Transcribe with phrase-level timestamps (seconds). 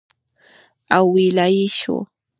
[0.95, 1.95] او ویلای شو،